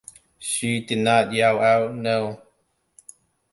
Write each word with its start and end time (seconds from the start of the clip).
She 0.39 0.79
did 0.83 0.97
not 0.97 1.31
yell 1.31 1.59
out— 1.59 1.93
no! 1.93 2.41